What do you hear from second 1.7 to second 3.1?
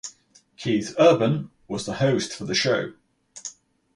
the host for the show.